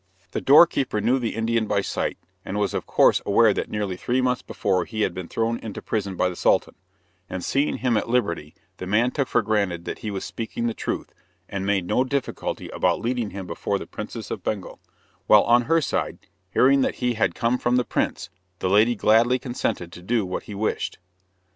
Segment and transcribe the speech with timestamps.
[0.31, 4.19] The doorkeeper knew the Indian by sight, and was of course aware that nearly three
[4.19, 6.73] months before he had been thrown into prison by the Sultan;
[7.29, 10.73] and seeing him at liberty, the man took for granted that he was speaking the
[10.73, 11.13] truth,
[11.47, 14.79] and made no difficulty about leading him before the Princess of Bengal;
[15.27, 16.17] while on her side,
[16.49, 20.45] hearing that he had come from the prince, the lady gladly consented to do what
[20.49, 20.97] he wished.